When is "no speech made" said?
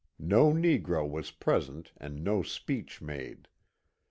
2.23-3.47